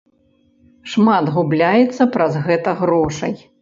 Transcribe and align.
Шмат 0.93 1.31
губляецца 1.37 2.11
праз 2.19 2.43
гэта 2.51 2.79
грошай. 2.85 3.43